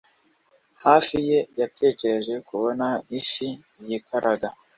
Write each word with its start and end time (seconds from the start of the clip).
hafi 0.83 1.15
ye, 1.29 1.39
yatekereje 1.59 2.33
kubona 2.47 2.87
ifi 3.19 3.49
yikaraga 3.87 4.47